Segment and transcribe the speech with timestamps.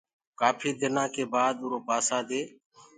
[0.39, 2.41] ڪآڦي دنآ ڪي بآد اُرو پآسآ دي